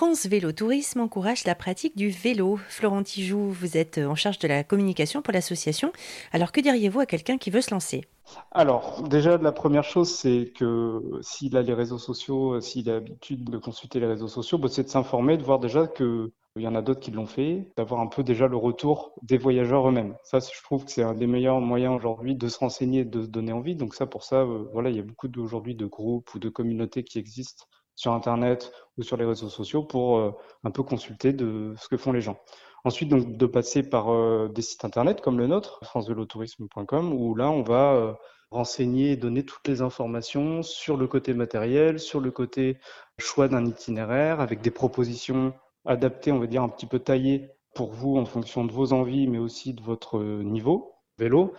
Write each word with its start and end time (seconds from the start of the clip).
France 0.00 0.24
Vélo 0.24 0.50
Tourisme 0.50 1.00
encourage 1.00 1.44
la 1.44 1.54
pratique 1.54 1.94
du 1.94 2.08
vélo. 2.08 2.58
Florent 2.70 3.02
Tijoux, 3.02 3.50
vous 3.50 3.76
êtes 3.76 3.98
en 3.98 4.14
charge 4.14 4.38
de 4.38 4.48
la 4.48 4.64
communication 4.64 5.20
pour 5.20 5.34
l'association. 5.34 5.92
Alors 6.32 6.52
que 6.52 6.62
diriez-vous 6.62 7.00
à 7.00 7.04
quelqu'un 7.04 7.36
qui 7.36 7.50
veut 7.50 7.60
se 7.60 7.70
lancer? 7.70 8.06
Alors, 8.50 9.02
déjà, 9.02 9.36
la 9.36 9.52
première 9.52 9.84
chose, 9.84 10.10
c'est 10.10 10.54
que 10.56 11.02
s'il 11.20 11.54
a 11.54 11.60
les 11.60 11.74
réseaux 11.74 11.98
sociaux, 11.98 12.62
s'il 12.62 12.88
a 12.88 12.94
l'habitude 12.94 13.44
de 13.44 13.58
consulter 13.58 14.00
les 14.00 14.06
réseaux 14.06 14.26
sociaux, 14.26 14.56
bah, 14.56 14.68
c'est 14.70 14.84
de 14.84 14.88
s'informer, 14.88 15.36
de 15.36 15.42
voir 15.42 15.58
déjà 15.58 15.86
qu'il 15.86 16.30
y 16.56 16.66
en 16.66 16.74
a 16.74 16.80
d'autres 16.80 17.00
qui 17.00 17.10
l'ont 17.10 17.26
fait, 17.26 17.70
d'avoir 17.76 18.00
un 18.00 18.06
peu 18.06 18.22
déjà 18.22 18.48
le 18.48 18.56
retour 18.56 19.12
des 19.20 19.36
voyageurs 19.36 19.86
eux-mêmes. 19.86 20.16
Ça, 20.24 20.38
je 20.38 20.62
trouve 20.62 20.86
que 20.86 20.92
c'est 20.92 21.02
un 21.02 21.12
des 21.12 21.26
meilleurs 21.26 21.60
moyens 21.60 21.94
aujourd'hui 21.94 22.34
de 22.34 22.48
se 22.48 22.58
renseigner, 22.58 23.04
de 23.04 23.20
se 23.20 23.28
donner 23.28 23.52
envie. 23.52 23.76
Donc 23.76 23.94
ça, 23.94 24.06
pour 24.06 24.24
ça, 24.24 24.36
euh, 24.36 24.64
voilà, 24.72 24.88
il 24.88 24.96
y 24.96 25.00
a 25.00 25.02
beaucoup 25.02 25.28
aujourd'hui 25.36 25.74
de 25.74 25.84
groupes 25.84 26.34
ou 26.34 26.38
de 26.38 26.48
communautés 26.48 27.04
qui 27.04 27.18
existent 27.18 27.66
sur 28.00 28.12
Internet 28.14 28.72
ou 28.96 29.02
sur 29.02 29.18
les 29.18 29.26
réseaux 29.26 29.50
sociaux 29.50 29.82
pour 29.82 30.16
euh, 30.18 30.32
un 30.64 30.70
peu 30.70 30.82
consulter 30.82 31.34
de 31.34 31.74
ce 31.76 31.86
que 31.86 31.98
font 31.98 32.12
les 32.12 32.22
gens. 32.22 32.38
Ensuite, 32.82 33.10
donc, 33.10 33.36
de 33.36 33.46
passer 33.46 33.82
par 33.82 34.10
euh, 34.10 34.48
des 34.48 34.62
sites 34.62 34.86
Internet 34.86 35.20
comme 35.20 35.38
le 35.38 35.46
nôtre, 35.46 35.80
francevelotourisme.com, 35.82 37.12
où 37.12 37.34
là, 37.34 37.50
on 37.50 37.62
va 37.62 37.92
euh, 37.92 38.14
renseigner 38.50 39.10
et 39.10 39.16
donner 39.16 39.44
toutes 39.44 39.68
les 39.68 39.82
informations 39.82 40.62
sur 40.62 40.96
le 40.96 41.06
côté 41.06 41.34
matériel, 41.34 42.00
sur 42.00 42.20
le 42.20 42.30
côté 42.30 42.78
choix 43.18 43.48
d'un 43.48 43.66
itinéraire, 43.66 44.40
avec 44.40 44.62
des 44.62 44.70
propositions 44.70 45.52
adaptées, 45.84 46.32
on 46.32 46.38
va 46.38 46.46
dire, 46.46 46.62
un 46.62 46.70
petit 46.70 46.86
peu 46.86 47.00
taillées 47.00 47.50
pour 47.74 47.92
vous 47.92 48.16
en 48.16 48.24
fonction 48.24 48.64
de 48.64 48.72
vos 48.72 48.94
envies, 48.94 49.26
mais 49.26 49.38
aussi 49.38 49.74
de 49.74 49.82
votre 49.82 50.18
niveau 50.18 50.94
vélo. 51.18 51.52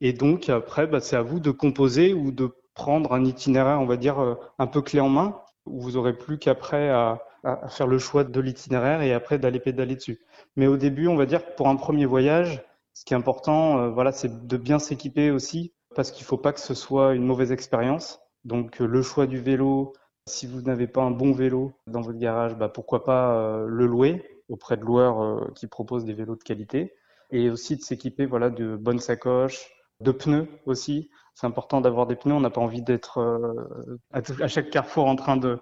Et 0.00 0.14
donc, 0.14 0.48
après, 0.48 0.86
bah, 0.86 1.00
c'est 1.00 1.16
à 1.16 1.22
vous 1.22 1.40
de 1.40 1.50
composer 1.50 2.14
ou 2.14 2.32
de 2.32 2.56
prendre 2.72 3.12
un 3.12 3.24
itinéraire, 3.24 3.80
on 3.82 3.86
va 3.86 3.98
dire, 3.98 4.16
un 4.58 4.66
peu 4.66 4.80
clé 4.80 4.98
en 4.98 5.10
main, 5.10 5.43
vous 5.66 5.96
aurez 5.96 6.16
plus 6.16 6.38
qu'après 6.38 6.90
à, 6.90 7.20
faire 7.68 7.86
le 7.86 7.98
choix 7.98 8.24
de 8.24 8.40
l'itinéraire 8.40 9.02
et 9.02 9.12
après 9.12 9.38
d'aller 9.38 9.60
pédaler 9.60 9.96
dessus. 9.96 10.20
Mais 10.56 10.66
au 10.66 10.78
début, 10.78 11.08
on 11.08 11.16
va 11.16 11.26
dire 11.26 11.54
pour 11.56 11.68
un 11.68 11.76
premier 11.76 12.06
voyage, 12.06 12.64
ce 12.94 13.04
qui 13.04 13.12
est 13.12 13.16
important, 13.16 13.78
euh, 13.78 13.90
voilà, 13.90 14.12
c'est 14.12 14.46
de 14.46 14.56
bien 14.56 14.78
s'équiper 14.78 15.30
aussi 15.30 15.74
parce 15.94 16.10
qu'il 16.10 16.22
ne 16.22 16.28
faut 16.28 16.38
pas 16.38 16.52
que 16.52 16.60
ce 16.60 16.72
soit 16.72 17.14
une 17.14 17.26
mauvaise 17.26 17.52
expérience. 17.52 18.20
Donc 18.44 18.80
euh, 18.80 18.86
le 18.86 19.02
choix 19.02 19.26
du 19.26 19.40
vélo, 19.40 19.92
si 20.26 20.46
vous 20.46 20.62
n'avez 20.62 20.86
pas 20.86 21.02
un 21.02 21.10
bon 21.10 21.32
vélo 21.32 21.72
dans 21.86 22.00
votre 22.00 22.18
garage, 22.18 22.56
bah, 22.56 22.70
pourquoi 22.70 23.04
pas 23.04 23.34
euh, 23.34 23.66
le 23.66 23.86
louer 23.86 24.24
auprès 24.48 24.76
de 24.76 24.82
loueurs 24.82 25.52
qui 25.54 25.66
proposent 25.66 26.04
des 26.04 26.12
vélos 26.12 26.36
de 26.36 26.42
qualité 26.42 26.94
et 27.30 27.48
aussi 27.50 27.76
de 27.76 27.82
s'équiper 27.82 28.26
voilà 28.26 28.50
de 28.50 28.76
bonnes 28.76 29.00
sacoches, 29.00 29.70
de 30.00 30.12
pneus 30.12 30.48
aussi. 30.66 31.10
C'est 31.34 31.46
important 31.46 31.80
d'avoir 31.80 32.06
des 32.06 32.16
pneus. 32.16 32.34
On 32.34 32.40
n'a 32.40 32.50
pas 32.50 32.60
envie 32.60 32.82
d'être 32.82 33.18
euh, 33.18 33.98
à 34.12 34.48
chaque 34.48 34.70
carrefour 34.70 35.06
en 35.06 35.16
train 35.16 35.36
de, 35.36 35.58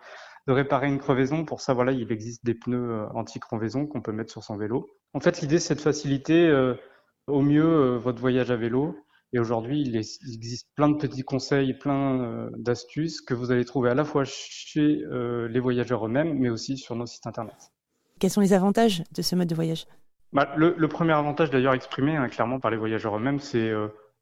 de, 0.47 0.53
réparer 0.53 0.87
une 0.87 0.99
crevaison. 0.99 1.45
Pour 1.45 1.61
ça, 1.61 1.73
voilà, 1.73 1.93
il 1.93 2.13
existe 2.13 2.45
des 2.45 2.55
pneus 2.55 2.91
euh, 2.91 3.07
anti-crevaison 3.15 3.87
qu'on 3.87 4.03
peut 4.03 4.13
mettre 4.13 4.31
sur 4.31 4.45
son 4.45 4.57
vélo. 4.57 4.91
En 5.15 5.21
fait, 5.21 5.41
l'idée, 5.41 5.59
c'est 5.59 5.75
de 5.75 5.81
faciliter 5.81 6.47
euh, 6.47 6.75
au 7.27 7.41
mieux 7.41 7.97
votre 7.97 8.21
voyage 8.21 8.51
à 8.51 8.57
vélo. 8.57 8.97
Et 9.35 9.39
aujourd'hui, 9.39 9.81
il, 9.81 9.97
existe 9.97 10.69
plein 10.75 10.91
de 10.91 10.99
petits 10.99 11.23
conseils, 11.23 11.73
plein 11.73 12.51
d'astuces 12.59 13.23
que 13.23 13.33
vous 13.33 13.51
allez 13.51 13.65
trouver 13.65 13.89
à 13.89 13.95
la 13.95 14.05
fois 14.05 14.25
chez 14.27 15.01
les 15.11 15.61
voyageurs 15.61 16.05
eux-mêmes, 16.05 16.39
mais 16.39 16.51
aussi 16.51 16.77
sur 16.77 16.97
nos 16.97 17.07
sites 17.07 17.27
internet. 17.27 17.57
Quels 18.19 18.31
sont 18.31 18.43
les 18.43 18.53
avantages 18.53 19.05
de 19.15 19.23
ce 19.23 19.35
mode 19.35 19.49
de 19.49 19.55
voyage? 19.55 19.87
Bah, 20.35 20.53
le, 20.57 20.75
le, 20.77 20.89
premier 20.89 21.15
avantage 21.15 21.51
d'ailleurs 21.51 21.73
exprimé 21.73 22.15
hein, 22.15 22.29
clairement 22.29 22.61
par 22.61 22.71
les 22.71 22.77
voyageurs 22.77 23.17
eux-mêmes, 23.17 23.39
c'est 23.39 23.73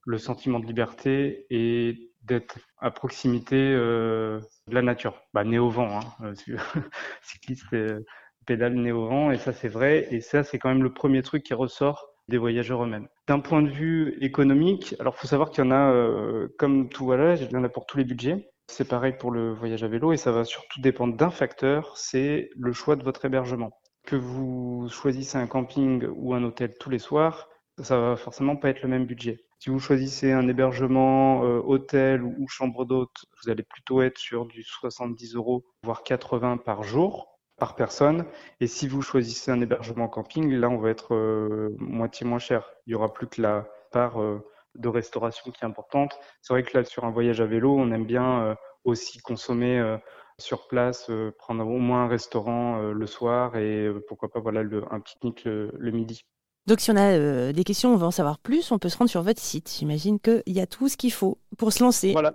le 0.04 0.18
sentiment 0.18 0.60
de 0.60 0.66
liberté 0.66 1.46
et 1.50 2.10
d'être 2.22 2.58
à 2.78 2.90
proximité 2.90 3.56
euh, 3.56 4.40
de 4.68 4.74
la 4.74 4.82
nature. 4.82 5.22
Bah, 5.34 5.44
né 5.44 5.58
au 5.58 5.70
vent, 5.70 6.00
hein, 6.00 6.24
euh, 6.48 6.56
cycliste 7.22 7.72
euh, 7.72 8.04
pédale 8.46 8.74
né 8.74 8.92
au 8.92 9.06
vent, 9.06 9.30
et 9.30 9.38
ça 9.38 9.52
c'est 9.52 9.68
vrai, 9.68 10.08
et 10.10 10.20
ça 10.20 10.42
c'est 10.44 10.58
quand 10.58 10.68
même 10.68 10.82
le 10.82 10.92
premier 10.92 11.22
truc 11.22 11.42
qui 11.42 11.54
ressort 11.54 12.08
des 12.28 12.38
voyageurs 12.38 12.84
eux-mêmes. 12.84 13.08
D'un 13.26 13.40
point 13.40 13.62
de 13.62 13.70
vue 13.70 14.16
économique, 14.20 14.94
alors 15.00 15.16
faut 15.16 15.26
savoir 15.26 15.50
qu'il 15.50 15.64
y 15.64 15.66
en 15.66 15.72
a, 15.72 16.46
comme 16.58 16.88
tout 16.88 17.04
voyage, 17.04 17.42
il 17.42 17.50
y 17.50 17.56
en 17.56 17.64
a 17.64 17.68
pour 17.68 17.86
tous 17.86 17.98
les 17.98 18.04
budgets. 18.04 18.48
C'est 18.68 18.86
pareil 18.86 19.14
pour 19.18 19.32
le 19.32 19.52
voyage 19.52 19.82
à 19.82 19.88
vélo, 19.88 20.12
et 20.12 20.16
ça 20.16 20.30
va 20.30 20.44
surtout 20.44 20.80
dépendre 20.80 21.16
d'un 21.16 21.30
facteur, 21.30 21.96
c'est 21.96 22.50
le 22.56 22.72
choix 22.72 22.94
de 22.94 23.02
votre 23.02 23.24
hébergement. 23.24 23.72
Que 24.06 24.14
vous 24.14 24.88
choisissez 24.88 25.38
un 25.38 25.48
camping 25.48 26.06
ou 26.14 26.34
un 26.34 26.44
hôtel 26.44 26.74
tous 26.78 26.88
les 26.88 27.00
soirs, 27.00 27.48
ça 27.78 27.98
va 27.98 28.16
forcément 28.16 28.54
pas 28.54 28.70
être 28.70 28.82
le 28.82 28.88
même 28.88 29.06
budget. 29.06 29.38
Si 29.62 29.68
vous 29.68 29.78
choisissez 29.78 30.32
un 30.32 30.48
hébergement 30.48 31.44
euh, 31.44 31.60
hôtel 31.62 32.22
ou, 32.22 32.48
chambre 32.48 32.86
d'hôte, 32.86 33.26
vous 33.42 33.50
allez 33.50 33.62
plutôt 33.62 34.00
être 34.00 34.16
sur 34.16 34.46
du 34.46 34.62
70 34.62 35.34
euros, 35.34 35.66
voire 35.84 36.02
80 36.02 36.56
par 36.56 36.82
jour, 36.82 37.38
par 37.58 37.76
personne. 37.76 38.24
Et 38.60 38.66
si 38.66 38.88
vous 38.88 39.02
choisissez 39.02 39.50
un 39.50 39.60
hébergement 39.60 40.08
camping, 40.08 40.50
là, 40.50 40.70
on 40.70 40.78
va 40.78 40.88
être 40.88 41.14
euh, 41.14 41.76
moitié 41.78 42.26
moins 42.26 42.38
cher. 42.38 42.70
Il 42.86 42.92
y 42.92 42.94
aura 42.94 43.12
plus 43.12 43.26
que 43.26 43.42
la 43.42 43.68
part 43.92 44.22
euh, 44.22 44.42
de 44.76 44.88
restauration 44.88 45.50
qui 45.50 45.62
est 45.62 45.66
importante. 45.66 46.18
C'est 46.40 46.54
vrai 46.54 46.62
que 46.62 46.78
là, 46.78 46.82
sur 46.82 47.04
un 47.04 47.10
voyage 47.10 47.42
à 47.42 47.46
vélo, 47.46 47.76
on 47.76 47.92
aime 47.92 48.06
bien 48.06 48.56
aussi 48.84 49.18
consommer 49.18 49.98
sur 50.38 50.68
place, 50.68 51.10
prendre 51.36 51.66
au 51.66 51.78
moins 51.78 52.04
un 52.04 52.08
restaurant 52.08 52.80
le 52.80 53.06
soir 53.06 53.56
et 53.56 53.90
pourquoi 54.08 54.30
pas 54.30 54.38
voilà 54.40 54.62
un 54.90 55.00
pique-nique 55.00 55.44
le 55.44 55.90
midi. 55.90 56.24
Donc 56.66 56.80
si 56.80 56.90
on 56.90 56.96
a 56.96 57.12
euh, 57.12 57.52
des 57.52 57.64
questions, 57.64 57.92
on 57.92 57.96
veut 57.96 58.06
en 58.06 58.10
savoir 58.10 58.38
plus, 58.38 58.70
on 58.70 58.78
peut 58.78 58.88
se 58.88 58.96
rendre 58.98 59.10
sur 59.10 59.22
votre 59.22 59.40
site. 59.40 59.74
J'imagine 59.78 60.20
qu'il 60.20 60.42
y 60.46 60.60
a 60.60 60.66
tout 60.66 60.88
ce 60.88 60.96
qu'il 60.96 61.12
faut 61.12 61.38
pour 61.56 61.72
se 61.72 61.82
lancer. 61.82 62.12
Voilà, 62.12 62.34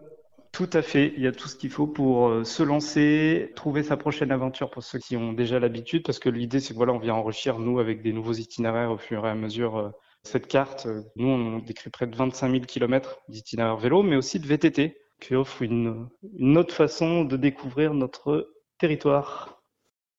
tout 0.51 0.69
à 0.73 0.81
fait. 0.81 1.13
Il 1.15 1.23
y 1.23 1.27
a 1.27 1.31
tout 1.31 1.47
ce 1.47 1.55
qu'il 1.55 1.69
faut 1.69 1.87
pour 1.87 2.27
euh, 2.27 2.43
se 2.43 2.63
lancer, 2.63 3.51
trouver 3.55 3.83
sa 3.83 3.97
prochaine 3.97 4.31
aventure 4.31 4.71
pour 4.71 4.83
ceux 4.83 4.99
qui 4.99 5.15
ont 5.15 5.33
déjà 5.33 5.59
l'habitude, 5.59 6.03
parce 6.03 6.19
que 6.19 6.29
l'idée 6.29 6.59
c'est 6.59 6.73
que 6.73 6.77
voilà, 6.77 6.93
on 6.93 6.99
vient 6.99 7.13
enrichir 7.13 7.59
nous 7.59 7.79
avec 7.79 8.01
des 8.01 8.13
nouveaux 8.13 8.33
itinéraires 8.33 8.91
au 8.91 8.97
fur 8.97 9.25
et 9.25 9.29
à 9.29 9.35
mesure. 9.35 9.77
Euh, 9.77 9.89
cette 10.23 10.47
carte, 10.47 10.87
nous 11.15 11.27
on 11.27 11.59
décrit 11.59 11.91
près 11.91 12.07
de 12.07 12.15
25 12.15 12.49
000 12.49 12.65
km 12.65 13.19
d'itinéraires 13.29 13.77
vélo, 13.77 14.01
mais 14.01 14.15
aussi 14.15 14.39
de 14.39 14.47
VTT, 14.47 14.97
qui 15.21 15.35
offre 15.35 15.61
une, 15.61 16.07
une 16.39 16.57
autre 16.57 16.73
façon 16.73 17.25
de 17.25 17.37
découvrir 17.37 17.93
notre 17.93 18.49
territoire. 18.79 19.61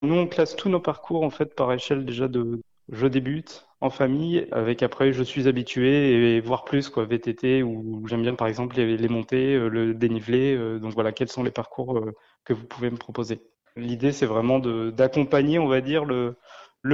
Nous 0.03 0.15
on 0.15 0.29
classe 0.29 0.55
tous 0.55 0.69
nos 0.69 0.81
parcours 0.81 1.25
en 1.25 1.31
fait 1.31 1.57
par 1.57 1.73
échelle 1.73 2.05
déjà 2.05 2.29
de 2.29 2.61
je 2.89 3.07
débute 3.09 3.66
en 3.81 3.91
famille 3.91 4.47
avec 4.53 4.83
après 4.83 5.13
je 5.13 5.23
suis 5.23 5.49
habitué 5.49 6.37
et 6.37 6.41
voir 6.41 6.65
plus 6.65 6.89
quoi 6.89 7.05
VTT 7.05 7.63
ou 7.63 8.07
j'aime 8.09 8.23
bien 8.23 8.35
par 8.35 8.49
exemple 8.49 8.77
les, 8.77 9.09
montées, 9.09 9.55
euh, 9.55 9.69
le 9.69 9.95
dénivelé. 9.95 10.55
Euh, 10.55 10.79
donc 10.79 10.95
voilà, 10.95 11.13
quels 11.13 11.29
sont 11.29 11.43
les 11.43 11.51
parcours 11.51 11.99
euh, 11.99 12.13
que 12.45 12.55
vous 12.55 12.65
pouvez 12.65 12.91
me 12.91 12.97
proposer? 12.97 13.41
L'idée 13.77 14.13
c'est 14.13 14.27
vraiment 14.27 14.59
d'accompagner, 14.59 15.59
on 15.59 15.69
va 15.69 15.83
dire 15.83 16.07
le 16.07 16.37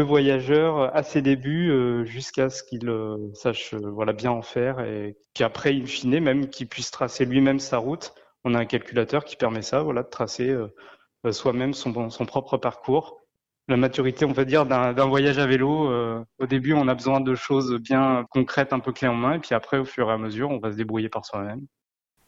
voyageur 0.02 0.94
à 0.96 1.02
ses 1.04 1.22
débuts 1.22 1.70
jusqu'à 2.04 2.50
ce 2.50 2.64
qu'il 2.64 2.90
sache 3.34 3.74
voilà 3.74 4.12
bien 4.12 4.32
en 4.32 4.42
faire 4.42 4.80
et 4.80 5.16
qu'après 5.32 5.72
in 5.74 5.86
fine 5.86 6.18
même 6.18 6.48
qu'il 6.48 6.66
puisse 6.66 6.90
tracer 6.90 7.24
lui-même 7.24 7.60
sa 7.60 7.78
route. 7.78 8.14
On 8.42 8.54
a 8.54 8.58
un 8.58 8.64
calculateur 8.64 9.24
qui 9.24 9.36
permet 9.36 9.62
ça, 9.62 9.82
voilà, 9.82 10.02
de 10.02 10.08
tracer 10.08 10.52
soi-même 11.30 11.72
son 11.72 11.92
propre 12.26 12.56
parcours 12.56 13.21
la 13.72 13.76
maturité, 13.76 14.24
on 14.24 14.32
va 14.32 14.44
dire, 14.44 14.66
d'un 14.66 15.06
voyage 15.06 15.38
à 15.38 15.46
vélo. 15.46 15.90
Euh, 15.90 16.22
au 16.38 16.46
début, 16.46 16.74
on 16.74 16.86
a 16.88 16.94
besoin 16.94 17.20
de 17.20 17.34
choses 17.34 17.74
bien 17.80 18.24
concrètes, 18.30 18.72
un 18.72 18.78
peu 18.78 18.92
clés 18.92 19.08
en 19.08 19.14
main, 19.14 19.34
et 19.34 19.38
puis 19.38 19.54
après, 19.54 19.78
au 19.78 19.84
fur 19.84 20.08
et 20.08 20.12
à 20.12 20.18
mesure, 20.18 20.50
on 20.50 20.58
va 20.58 20.70
se 20.70 20.76
débrouiller 20.76 21.08
par 21.08 21.24
soi-même. 21.24 21.66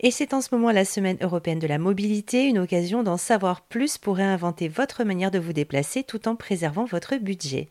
Et 0.00 0.10
c'est 0.10 0.34
en 0.34 0.40
ce 0.40 0.54
moment 0.54 0.72
la 0.72 0.84
Semaine 0.84 1.18
européenne 1.20 1.60
de 1.60 1.66
la 1.66 1.78
mobilité, 1.78 2.46
une 2.46 2.58
occasion 2.58 3.02
d'en 3.02 3.16
savoir 3.16 3.62
plus 3.62 3.96
pour 3.96 4.16
réinventer 4.16 4.68
votre 4.68 5.04
manière 5.04 5.30
de 5.30 5.38
vous 5.38 5.52
déplacer 5.52 6.02
tout 6.02 6.26
en 6.26 6.34
préservant 6.34 6.84
votre 6.84 7.16
budget. 7.16 7.68